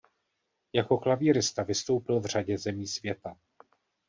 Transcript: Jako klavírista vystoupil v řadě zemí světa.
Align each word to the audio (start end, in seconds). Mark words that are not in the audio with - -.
Jako 0.73 0.97
klavírista 0.97 1.63
vystoupil 1.63 2.19
v 2.19 2.25
řadě 2.25 2.57
zemí 2.57 2.87
světa. 2.87 3.37